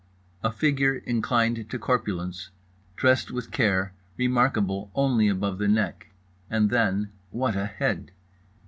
A 0.43 0.51
figure 0.51 0.95
inclined 0.95 1.69
to 1.69 1.77
corpulence, 1.77 2.49
dressed 2.95 3.29
with 3.29 3.51
care, 3.51 3.93
remarkable 4.17 4.89
only 4.95 5.27
above 5.27 5.59
the 5.59 5.67
neck—and 5.67 6.71
then 6.71 7.11
what 7.29 7.55
a 7.55 7.67
head! 7.67 8.09